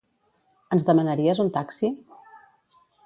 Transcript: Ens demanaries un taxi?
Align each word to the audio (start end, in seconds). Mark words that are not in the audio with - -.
Ens 0.77 0.87
demanaries 0.87 1.41
un 1.45 1.51
taxi? 1.59 1.91